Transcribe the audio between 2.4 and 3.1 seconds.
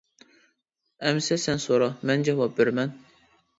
بېرىمەن.